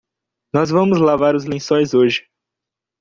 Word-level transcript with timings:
Nós 0.51 0.71
vamos 0.71 0.99
lavar 0.99 1.35
os 1.35 1.45
lençóis 1.45 1.93
hoje 1.93 2.27